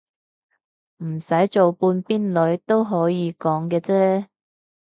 [1.03, 4.25] 唔使做半邊女都可以講嘅啫